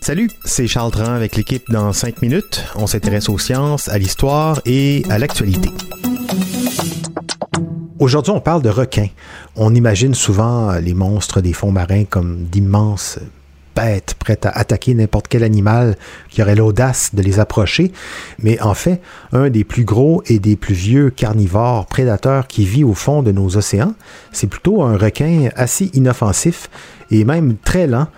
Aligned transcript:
Salut, 0.00 0.30
c'est 0.44 0.66
Charles 0.66 0.90
Dran 0.90 1.12
avec 1.12 1.36
l'équipe 1.36 1.70
dans 1.70 1.92
5 1.92 2.22
minutes. 2.22 2.64
On 2.74 2.86
s'intéresse 2.86 3.28
aux 3.28 3.38
sciences, 3.38 3.88
à 3.88 3.98
l'histoire 3.98 4.60
et 4.64 5.04
à 5.08 5.18
l'actualité. 5.18 5.68
Aujourd'hui, 7.98 8.32
on 8.32 8.40
parle 8.40 8.62
de 8.62 8.70
requins. 8.70 9.08
On 9.54 9.74
imagine 9.74 10.14
souvent 10.14 10.72
les 10.74 10.94
monstres 10.94 11.40
des 11.40 11.52
fonds 11.52 11.72
marins 11.72 12.04
comme 12.04 12.44
d'immenses 12.44 13.18
bêtes 13.76 14.14
prêtes 14.18 14.46
à 14.46 14.50
attaquer 14.50 14.94
n'importe 14.94 15.28
quel 15.28 15.44
animal 15.44 15.96
qui 16.30 16.42
aurait 16.42 16.56
l'audace 16.56 17.14
de 17.14 17.22
les 17.22 17.38
approcher. 17.38 17.92
Mais 18.38 18.60
en 18.60 18.74
fait, 18.74 19.00
un 19.32 19.50
des 19.50 19.64
plus 19.64 19.84
gros 19.84 20.22
et 20.26 20.38
des 20.38 20.56
plus 20.56 20.74
vieux 20.74 21.10
carnivores 21.10 21.86
prédateurs 21.86 22.46
qui 22.46 22.64
vit 22.64 22.84
au 22.84 22.94
fond 22.94 23.22
de 23.22 23.32
nos 23.32 23.56
océans, 23.56 23.94
c'est 24.32 24.48
plutôt 24.48 24.82
un 24.82 24.96
requin 24.96 25.50
assez 25.54 25.90
inoffensif 25.94 26.68
et 27.10 27.24
même 27.24 27.56
très 27.56 27.86
lent. 27.86 28.08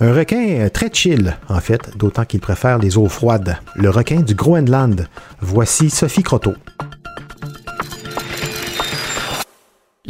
Un 0.00 0.14
requin 0.14 0.68
très 0.72 0.90
chill, 0.92 1.36
en 1.48 1.60
fait, 1.60 1.96
d'autant 1.96 2.24
qu'il 2.24 2.38
préfère 2.38 2.78
les 2.78 2.96
eaux 2.96 3.08
froides. 3.08 3.56
Le 3.74 3.90
requin 3.90 4.20
du 4.20 4.34
Groenland. 4.34 5.08
Voici 5.40 5.90
Sophie 5.90 6.22
Croteau. 6.22 6.54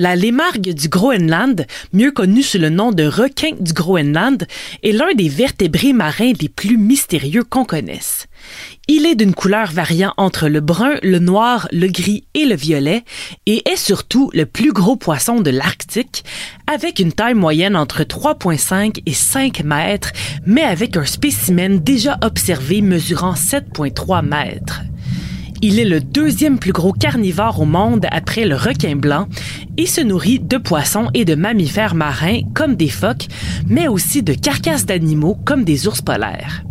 La 0.00 0.14
lémargue 0.14 0.74
du 0.74 0.88
Groenland, 0.88 1.66
mieux 1.92 2.12
connue 2.12 2.44
sous 2.44 2.58
le 2.58 2.70
nom 2.70 2.92
de 2.92 3.02
requin 3.02 3.50
du 3.58 3.72
Groenland, 3.72 4.46
est 4.84 4.92
l'un 4.92 5.12
des 5.16 5.28
vertébrés 5.28 5.92
marins 5.92 6.34
les 6.40 6.48
plus 6.48 6.78
mystérieux 6.78 7.42
qu'on 7.42 7.64
connaisse. 7.64 8.28
Il 8.86 9.06
est 9.06 9.16
d'une 9.16 9.34
couleur 9.34 9.72
variant 9.72 10.14
entre 10.16 10.46
le 10.46 10.60
brun, 10.60 10.94
le 11.02 11.18
noir, 11.18 11.66
le 11.72 11.88
gris 11.88 12.22
et 12.34 12.46
le 12.46 12.54
violet 12.54 13.02
et 13.46 13.68
est 13.68 13.76
surtout 13.76 14.30
le 14.34 14.46
plus 14.46 14.72
gros 14.72 14.94
poisson 14.94 15.40
de 15.40 15.50
l'Arctique 15.50 16.24
avec 16.68 17.00
une 17.00 17.12
taille 17.12 17.34
moyenne 17.34 17.74
entre 17.74 18.02
3,5 18.04 19.02
et 19.04 19.12
5 19.12 19.64
mètres, 19.64 20.12
mais 20.46 20.62
avec 20.62 20.96
un 20.96 21.06
spécimen 21.06 21.80
déjà 21.80 22.18
observé 22.22 22.82
mesurant 22.82 23.34
7,3 23.34 24.24
mètres. 24.24 24.82
Il 25.60 25.80
est 25.80 25.84
le 25.84 26.00
deuxième 26.00 26.60
plus 26.60 26.70
gros 26.70 26.92
carnivore 26.92 27.60
au 27.60 27.64
monde 27.64 28.06
après 28.12 28.44
le 28.44 28.54
requin 28.54 28.94
blanc 28.94 29.26
et 29.78 29.86
se 29.86 30.02
nourrit 30.02 30.40
de 30.40 30.58
poissons 30.58 31.08
et 31.14 31.24
de 31.24 31.34
mammifères 31.34 31.94
marins 31.94 32.40
comme 32.52 32.74
des 32.74 32.90
phoques, 32.90 33.28
mais 33.66 33.88
aussi 33.88 34.22
de 34.22 34.34
carcasses 34.34 34.84
d'animaux 34.84 35.38
comme 35.46 35.64
des 35.64 35.86
ours 35.86 36.02
polaires. 36.02 36.64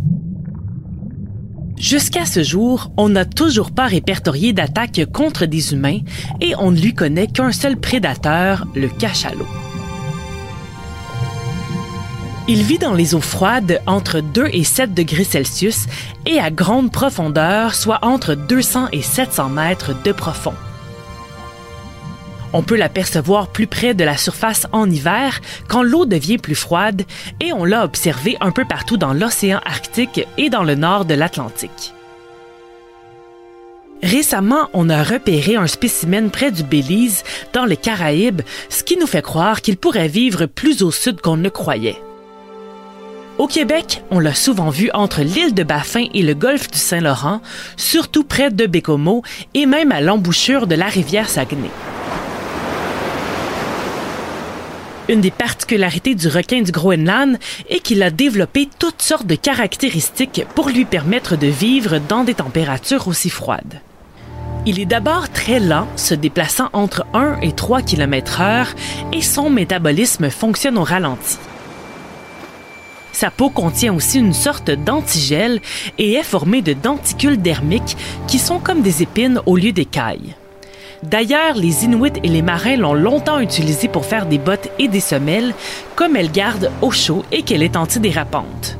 Jusqu'à 1.78 2.26
ce 2.26 2.42
jour, 2.42 2.92
on 2.96 3.08
n'a 3.08 3.24
toujours 3.24 3.70
pas 3.70 3.86
répertorié 3.86 4.52
d'attaques 4.52 5.06
contre 5.12 5.46
des 5.46 5.72
humains 5.72 6.00
et 6.40 6.54
on 6.58 6.70
ne 6.70 6.78
lui 6.78 6.94
connaît 6.94 7.28
qu'un 7.28 7.52
seul 7.52 7.76
prédateur, 7.76 8.66
le 8.74 8.88
cachalot. 8.88 9.46
Il 12.50 12.62
vit 12.62 12.78
dans 12.78 12.94
les 12.94 13.14
eaux 13.14 13.20
froides 13.20 13.80
entre 13.86 14.20
2 14.20 14.48
et 14.52 14.64
7 14.64 14.92
degrés 14.92 15.24
Celsius 15.24 15.86
et 16.26 16.40
à 16.40 16.50
grande 16.50 16.90
profondeur, 16.90 17.74
soit 17.74 18.00
entre 18.02 18.34
200 18.34 18.88
et 18.92 19.02
700 19.02 19.50
mètres 19.50 20.02
de 20.02 20.12
profond. 20.12 20.54
On 22.52 22.62
peut 22.62 22.76
l'apercevoir 22.76 23.48
plus 23.48 23.66
près 23.66 23.92
de 23.92 24.04
la 24.04 24.16
surface 24.16 24.66
en 24.72 24.90
hiver 24.90 25.40
quand 25.68 25.82
l'eau 25.82 26.06
devient 26.06 26.38
plus 26.38 26.54
froide 26.54 27.02
et 27.40 27.52
on 27.52 27.64
l'a 27.64 27.84
observé 27.84 28.36
un 28.40 28.50
peu 28.50 28.64
partout 28.64 28.96
dans 28.96 29.12
l'océan 29.12 29.60
Arctique 29.66 30.26
et 30.38 30.48
dans 30.48 30.64
le 30.64 30.74
nord 30.74 31.04
de 31.04 31.14
l'Atlantique. 31.14 31.92
Récemment, 34.02 34.70
on 34.72 34.88
a 34.88 35.02
repéré 35.02 35.56
un 35.56 35.66
spécimen 35.66 36.30
près 36.30 36.52
du 36.52 36.62
Belize, 36.62 37.24
dans 37.52 37.64
les 37.64 37.76
Caraïbes, 37.76 38.42
ce 38.68 38.84
qui 38.84 38.96
nous 38.96 39.08
fait 39.08 39.22
croire 39.22 39.60
qu'il 39.60 39.76
pourrait 39.76 40.08
vivre 40.08 40.46
plus 40.46 40.82
au 40.82 40.92
sud 40.92 41.20
qu'on 41.20 41.36
ne 41.36 41.48
croyait. 41.48 42.00
Au 43.38 43.46
Québec, 43.46 44.02
on 44.10 44.20
l'a 44.20 44.34
souvent 44.34 44.70
vu 44.70 44.90
entre 44.94 45.22
l'île 45.22 45.54
de 45.54 45.64
Baffin 45.64 46.06
et 46.14 46.22
le 46.22 46.34
golfe 46.34 46.70
du 46.70 46.78
Saint-Laurent, 46.78 47.40
surtout 47.76 48.24
près 48.24 48.50
de 48.50 48.66
Bécomo 48.66 49.22
et 49.54 49.66
même 49.66 49.92
à 49.92 50.00
l'embouchure 50.00 50.66
de 50.66 50.74
la 50.74 50.86
rivière 50.86 51.28
Saguenay. 51.28 51.70
Une 55.08 55.22
des 55.22 55.30
particularités 55.30 56.14
du 56.14 56.28
requin 56.28 56.60
du 56.60 56.70
Groenland 56.70 57.38
est 57.70 57.80
qu'il 57.80 58.02
a 58.02 58.10
développé 58.10 58.68
toutes 58.78 59.00
sortes 59.00 59.26
de 59.26 59.36
caractéristiques 59.36 60.44
pour 60.54 60.68
lui 60.68 60.84
permettre 60.84 61.36
de 61.36 61.46
vivre 61.46 61.98
dans 61.98 62.24
des 62.24 62.34
températures 62.34 63.08
aussi 63.08 63.30
froides. 63.30 63.80
Il 64.66 64.78
est 64.78 64.86
d'abord 64.86 65.30
très 65.30 65.60
lent, 65.60 65.88
se 65.96 66.12
déplaçant 66.12 66.68
entre 66.74 67.06
1 67.14 67.40
et 67.40 67.52
3 67.52 67.80
km 67.80 68.42
heure, 68.42 68.74
et 69.14 69.22
son 69.22 69.48
métabolisme 69.48 70.28
fonctionne 70.28 70.76
au 70.76 70.84
ralenti. 70.84 71.38
Sa 73.12 73.30
peau 73.30 73.48
contient 73.48 73.94
aussi 73.94 74.18
une 74.18 74.34
sorte 74.34 74.70
d'antigel 74.70 75.62
et 75.96 76.12
est 76.12 76.22
formée 76.22 76.60
de 76.60 76.74
denticules 76.74 77.40
dermiques 77.40 77.96
qui 78.26 78.38
sont 78.38 78.58
comme 78.58 78.82
des 78.82 79.02
épines 79.02 79.40
au 79.46 79.56
lieu 79.56 79.72
d'écailles. 79.72 80.36
D'ailleurs, 81.02 81.54
les 81.54 81.84
Inuits 81.84 82.20
et 82.24 82.28
les 82.28 82.42
marins 82.42 82.76
l'ont 82.76 82.94
longtemps 82.94 83.38
utilisé 83.38 83.88
pour 83.88 84.04
faire 84.04 84.26
des 84.26 84.38
bottes 84.38 84.68
et 84.78 84.88
des 84.88 85.00
semelles, 85.00 85.54
comme 85.94 86.16
elle 86.16 86.32
garde 86.32 86.70
au 86.82 86.90
chaud 86.90 87.24
et 87.30 87.42
qu'elle 87.42 87.62
est 87.62 87.76
antidérapante. 87.76 88.78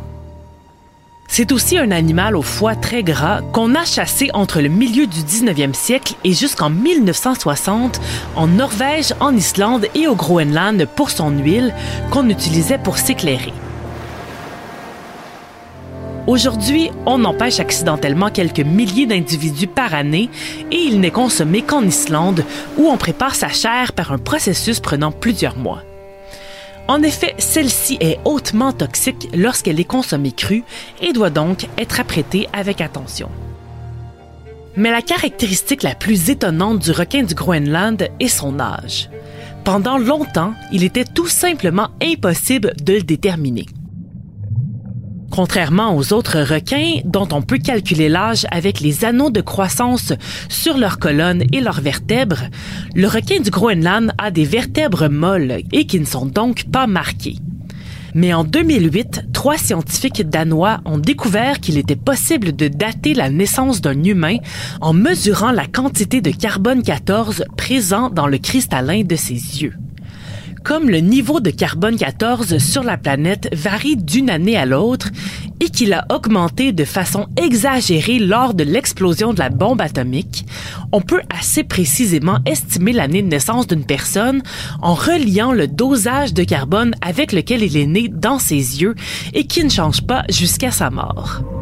C'est 1.28 1.52
aussi 1.52 1.78
un 1.78 1.92
animal 1.92 2.34
au 2.34 2.42
foie 2.42 2.74
très 2.74 3.04
gras 3.04 3.42
qu'on 3.52 3.74
a 3.76 3.84
chassé 3.84 4.30
entre 4.34 4.60
le 4.60 4.68
milieu 4.68 5.06
du 5.06 5.20
19e 5.20 5.74
siècle 5.74 6.14
et 6.24 6.32
jusqu'en 6.32 6.70
1960 6.70 8.00
en 8.34 8.46
Norvège, 8.48 9.14
en 9.20 9.36
Islande 9.36 9.86
et 9.94 10.08
au 10.08 10.16
Groenland 10.16 10.88
pour 10.96 11.10
son 11.10 11.30
huile 11.30 11.72
qu'on 12.10 12.28
utilisait 12.28 12.78
pour 12.78 12.98
s'éclairer. 12.98 13.52
Aujourd'hui, 16.28 16.90
on 17.06 17.24
empêche 17.24 17.58
accidentellement 17.58 18.28
quelques 18.28 18.60
milliers 18.60 19.06
d'individus 19.06 19.66
par 19.66 19.94
année 19.94 20.28
et 20.70 20.76
il 20.76 21.00
n'est 21.00 21.10
consommé 21.10 21.62
qu'en 21.62 21.82
Islande 21.82 22.44
où 22.76 22.86
on 22.86 22.98
prépare 22.98 23.34
sa 23.34 23.48
chair 23.48 23.94
par 23.94 24.12
un 24.12 24.18
processus 24.18 24.78
prenant 24.78 25.10
plusieurs 25.10 25.56
mois. 25.56 25.82
En 26.86 27.02
effet, 27.02 27.34
celle-ci 27.38 27.96
est 28.02 28.18
hautement 28.26 28.74
toxique 28.74 29.30
lorsqu'elle 29.34 29.80
est 29.80 29.84
consommée 29.84 30.32
crue 30.32 30.64
et 31.00 31.14
doit 31.14 31.30
donc 31.30 31.66
être 31.78 31.98
apprêtée 31.98 32.46
avec 32.52 32.82
attention. 32.82 33.30
Mais 34.76 34.90
la 34.90 35.00
caractéristique 35.00 35.82
la 35.82 35.94
plus 35.94 36.28
étonnante 36.28 36.80
du 36.80 36.90
requin 36.90 37.22
du 37.22 37.34
Groenland 37.34 38.06
est 38.20 38.28
son 38.28 38.60
âge. 38.60 39.08
Pendant 39.64 39.96
longtemps, 39.96 40.52
il 40.72 40.84
était 40.84 41.06
tout 41.06 41.26
simplement 41.26 41.88
impossible 42.02 42.74
de 42.84 42.92
le 42.92 43.02
déterminer. 43.02 43.64
Contrairement 45.30 45.94
aux 45.96 46.12
autres 46.12 46.40
requins, 46.40 47.00
dont 47.04 47.28
on 47.32 47.42
peut 47.42 47.58
calculer 47.58 48.08
l'âge 48.08 48.46
avec 48.50 48.80
les 48.80 49.04
anneaux 49.04 49.30
de 49.30 49.40
croissance 49.40 50.12
sur 50.48 50.78
leurs 50.78 50.98
colonnes 50.98 51.44
et 51.52 51.60
leurs 51.60 51.80
vertèbres, 51.80 52.44
le 52.94 53.06
requin 53.06 53.40
du 53.40 53.50
Groenland 53.50 54.12
a 54.18 54.30
des 54.30 54.44
vertèbres 54.44 55.08
molles 55.08 55.62
et 55.72 55.86
qui 55.86 56.00
ne 56.00 56.06
sont 56.06 56.26
donc 56.26 56.64
pas 56.70 56.86
marquées. 56.86 57.36
Mais 58.14 58.32
en 58.32 58.42
2008, 58.42 59.26
trois 59.32 59.58
scientifiques 59.58 60.28
danois 60.28 60.80
ont 60.86 60.98
découvert 60.98 61.60
qu'il 61.60 61.76
était 61.76 61.94
possible 61.94 62.56
de 62.56 62.68
dater 62.68 63.12
la 63.12 63.28
naissance 63.28 63.80
d'un 63.80 64.02
humain 64.02 64.38
en 64.80 64.94
mesurant 64.94 65.52
la 65.52 65.66
quantité 65.66 66.20
de 66.20 66.30
carbone 66.30 66.82
14 66.82 67.44
présent 67.56 68.08
dans 68.08 68.26
le 68.26 68.38
cristallin 68.38 69.02
de 69.04 69.14
ses 69.14 69.62
yeux 69.62 69.74
comme 70.68 70.90
le 70.90 70.98
niveau 70.98 71.40
de 71.40 71.48
carbone 71.48 71.96
14 71.96 72.58
sur 72.58 72.82
la 72.82 72.98
planète 72.98 73.48
varie 73.54 73.96
d'une 73.96 74.28
année 74.28 74.54
à 74.54 74.66
l'autre 74.66 75.08
et 75.60 75.70
qu'il 75.70 75.94
a 75.94 76.04
augmenté 76.14 76.72
de 76.72 76.84
façon 76.84 77.26
exagérée 77.42 78.18
lors 78.18 78.52
de 78.52 78.64
l'explosion 78.64 79.32
de 79.32 79.38
la 79.38 79.48
bombe 79.48 79.80
atomique, 79.80 80.44
on 80.92 81.00
peut 81.00 81.22
assez 81.30 81.64
précisément 81.64 82.40
estimer 82.44 82.92
l'année 82.92 83.22
de 83.22 83.28
naissance 83.28 83.66
d'une 83.66 83.86
personne 83.86 84.42
en 84.82 84.92
reliant 84.92 85.52
le 85.52 85.68
dosage 85.68 86.34
de 86.34 86.44
carbone 86.44 86.94
avec 87.00 87.32
lequel 87.32 87.62
il 87.62 87.74
est 87.78 87.86
né 87.86 88.08
dans 88.08 88.38
ses 88.38 88.82
yeux 88.82 88.94
et 89.32 89.46
qui 89.46 89.64
ne 89.64 89.70
change 89.70 90.02
pas 90.02 90.24
jusqu'à 90.28 90.70
sa 90.70 90.90
mort. 90.90 91.57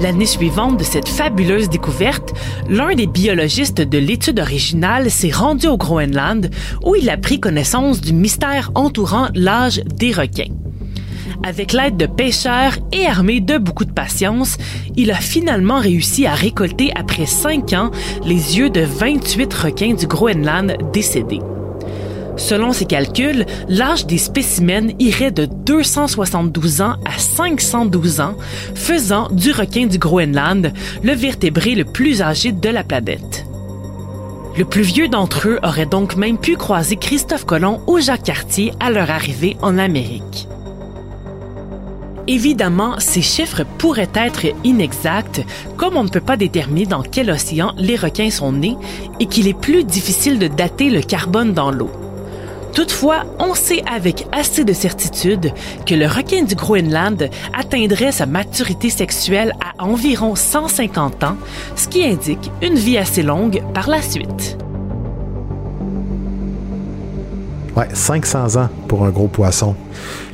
L'année 0.00 0.26
suivante 0.26 0.78
de 0.78 0.84
cette 0.84 1.08
fabuleuse 1.08 1.70
découverte, 1.70 2.34
l'un 2.68 2.94
des 2.94 3.06
biologistes 3.06 3.80
de 3.80 3.98
l'étude 3.98 4.40
originale 4.40 5.10
s'est 5.10 5.30
rendu 5.30 5.68
au 5.68 5.78
Groenland 5.78 6.50
où 6.84 6.94
il 6.96 7.08
a 7.08 7.16
pris 7.16 7.40
connaissance 7.40 8.02
du 8.02 8.12
mystère 8.12 8.70
entourant 8.74 9.28
l'âge 9.34 9.80
des 9.84 10.12
requins. 10.12 10.52
Avec 11.42 11.72
l'aide 11.72 11.96
de 11.96 12.06
pêcheurs 12.06 12.76
et 12.92 13.06
armé 13.06 13.40
de 13.40 13.56
beaucoup 13.56 13.84
de 13.84 13.92
patience, 13.92 14.58
il 14.96 15.10
a 15.10 15.16
finalement 15.16 15.80
réussi 15.80 16.26
à 16.26 16.34
récolter 16.34 16.90
après 16.94 17.26
cinq 17.26 17.72
ans 17.72 17.90
les 18.24 18.58
yeux 18.58 18.68
de 18.68 18.80
28 18.80 19.54
requins 19.54 19.94
du 19.94 20.06
Groenland 20.06 20.76
décédés. 20.92 21.40
Selon 22.36 22.72
ses 22.72 22.84
calculs, 22.84 23.46
l'âge 23.68 24.06
des 24.06 24.18
spécimens 24.18 24.92
irait 24.98 25.30
de 25.30 25.46
272 25.46 26.82
ans 26.82 26.96
à 27.04 27.18
512 27.18 28.20
ans, 28.20 28.36
faisant 28.74 29.28
du 29.30 29.52
requin 29.52 29.86
du 29.86 29.98
Groenland 29.98 30.72
le 31.02 31.12
vertébré 31.12 31.74
le 31.74 31.84
plus 31.84 32.20
âgé 32.20 32.52
de 32.52 32.68
la 32.68 32.84
planète. 32.84 33.46
Le 34.56 34.64
plus 34.64 34.82
vieux 34.82 35.08
d'entre 35.08 35.48
eux 35.48 35.58
aurait 35.62 35.86
donc 35.86 36.16
même 36.16 36.38
pu 36.38 36.56
croiser 36.56 36.96
Christophe 36.96 37.44
Colomb 37.44 37.80
ou 37.86 38.00
Jacques 38.00 38.22
Cartier 38.22 38.72
à 38.80 38.90
leur 38.90 39.10
arrivée 39.10 39.56
en 39.60 39.76
Amérique. 39.76 40.48
Évidemment, 42.28 42.98
ces 42.98 43.22
chiffres 43.22 43.64
pourraient 43.78 44.10
être 44.14 44.46
inexacts, 44.64 45.42
comme 45.76 45.96
on 45.96 46.04
ne 46.04 46.08
peut 46.08 46.20
pas 46.20 46.36
déterminer 46.36 46.86
dans 46.86 47.02
quel 47.02 47.30
océan 47.30 47.72
les 47.76 47.96
requins 47.96 48.30
sont 48.30 48.52
nés 48.52 48.76
et 49.20 49.26
qu'il 49.26 49.46
est 49.46 49.58
plus 49.58 49.84
difficile 49.84 50.38
de 50.38 50.48
dater 50.48 50.90
le 50.90 51.02
carbone 51.02 51.52
dans 51.52 51.70
l'eau. 51.70 51.90
Toutefois, 52.76 53.24
on 53.38 53.54
sait 53.54 53.82
avec 53.90 54.26
assez 54.32 54.62
de 54.62 54.74
certitude 54.74 55.50
que 55.86 55.94
le 55.94 56.06
requin 56.06 56.42
du 56.42 56.54
Groenland 56.54 57.30
atteindrait 57.58 58.12
sa 58.12 58.26
maturité 58.26 58.90
sexuelle 58.90 59.54
à 59.64 59.82
environ 59.82 60.34
150 60.34 61.24
ans, 61.24 61.38
ce 61.74 61.88
qui 61.88 62.04
indique 62.04 62.50
une 62.60 62.74
vie 62.74 62.98
assez 62.98 63.22
longue 63.22 63.62
par 63.72 63.88
la 63.88 64.02
suite. 64.02 64.58
Ouais, 67.74 67.88
500 67.94 68.56
ans 68.60 68.68
pour 68.88 69.06
un 69.06 69.10
gros 69.10 69.28
poisson. 69.28 69.74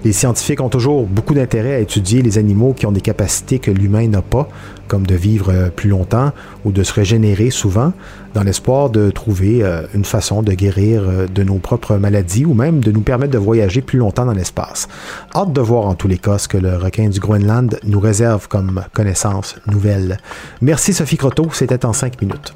Les 0.05 0.13
scientifiques 0.13 0.61
ont 0.61 0.69
toujours 0.69 1.07
beaucoup 1.07 1.33
d'intérêt 1.33 1.75
à 1.77 1.79
étudier 1.79 2.23
les 2.23 2.37
animaux 2.37 2.73
qui 2.73 2.87
ont 2.87 2.93
des 2.93 3.01
capacités 3.01 3.61
que 3.61 3.71
l'humain 3.71 4.09
n'a 4.09 4.21
pas, 4.21 4.49
comme 4.89 5.07
de 5.07 5.15
vivre 5.15 5.51
euh, 5.53 5.71
plus 5.71 5.89
longtemps 5.89 6.33
ou 6.65 6.73
de 6.73 6.83
se 6.83 6.93
régénérer 6.93 7.51
souvent, 7.51 7.93
dans 8.35 8.43
l'espoir 8.43 8.91
de 8.91 9.11
trouver 9.11 9.63
euh, 9.63 9.83
une 9.95 10.05
façon 10.05 10.43
de 10.43 10.53
guérir 10.55 11.03
euh, 11.07 11.27
de 11.29 11.45
nos 11.45 11.59
propres 11.59 11.97
maladies 11.99 12.45
ou 12.45 12.53
même 12.53 12.81
de 12.81 12.91
nous 12.91 13.03
permettre 13.03 13.33
de 13.33 13.39
voyager 13.39 13.81
plus 13.81 14.01
longtemps 14.01 14.27
dans 14.27 14.33
l'espace. 14.33 14.89
Hâte 15.37 15.53
de 15.53 15.61
voir 15.61 15.87
en 15.87 15.95
tous 15.95 16.09
les 16.09 16.19
cas 16.19 16.39
ce 16.39 16.49
que 16.49 16.59
le 16.59 16.77
requin 16.77 17.09
du 17.09 17.21
Groenland 17.21 17.79
nous 17.85 18.01
réserve 18.01 18.49
comme 18.49 18.83
connaissance 18.93 19.55
nouvelle. 19.69 20.19
Merci 20.61 20.95
Sophie 20.95 21.17
Croteau, 21.17 21.49
c'était 21.53 21.87
en 21.87 21.93
cinq 21.93 22.21
minutes. 22.21 22.53